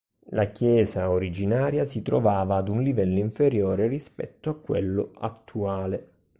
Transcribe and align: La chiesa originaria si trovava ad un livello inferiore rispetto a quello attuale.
La 0.31 0.45
chiesa 0.49 1.11
originaria 1.11 1.85
si 1.85 2.01
trovava 2.01 2.55
ad 2.55 2.69
un 2.69 2.81
livello 2.81 3.19
inferiore 3.19 3.85
rispetto 3.87 4.49
a 4.49 4.55
quello 4.55 5.11
attuale. 5.19 6.07